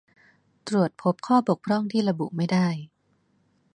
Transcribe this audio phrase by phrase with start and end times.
[0.67, 2.67] ตรวจพบข้อบกพร่องที่ระบุไม่ได้